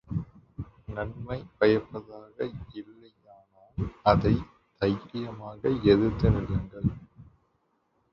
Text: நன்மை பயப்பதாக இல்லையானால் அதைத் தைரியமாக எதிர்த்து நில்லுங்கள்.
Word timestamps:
நன்மை 0.85 1.45
பயப்பதாக 1.57 2.43
இல்லையானால் 2.73 3.91
அதைத் 4.03 4.47
தைரியமாக 4.77 5.69
எதிர்த்து 5.83 6.29
நில்லுங்கள். 6.29 6.89